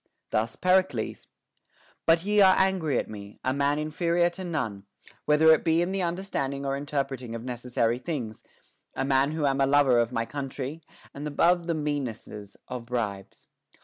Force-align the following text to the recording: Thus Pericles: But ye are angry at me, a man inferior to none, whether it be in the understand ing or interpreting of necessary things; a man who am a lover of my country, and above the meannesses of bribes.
Thus 0.31 0.55
Pericles: 0.55 1.27
But 2.07 2.23
ye 2.25 2.41
are 2.41 2.55
angry 2.57 2.97
at 2.97 3.07
me, 3.07 3.39
a 3.43 3.53
man 3.53 3.77
inferior 3.77 4.31
to 4.31 4.43
none, 4.43 4.87
whether 5.25 5.51
it 5.53 5.63
be 5.63 5.79
in 5.83 5.91
the 5.91 6.01
understand 6.01 6.55
ing 6.55 6.65
or 6.65 6.75
interpreting 6.75 7.35
of 7.35 7.43
necessary 7.43 7.99
things; 7.99 8.41
a 8.95 9.05
man 9.05 9.33
who 9.33 9.45
am 9.45 9.61
a 9.61 9.67
lover 9.67 9.99
of 9.99 10.11
my 10.11 10.25
country, 10.25 10.81
and 11.13 11.27
above 11.27 11.67
the 11.67 11.75
meannesses 11.75 12.55
of 12.67 12.87
bribes. 12.87 13.45